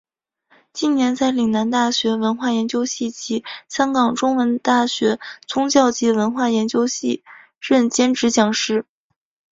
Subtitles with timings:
[0.73, 7.23] 近年在岭南大学文化研究系及香港中文大学宗教及文化研究系
[7.59, 8.83] 任兼职讲师。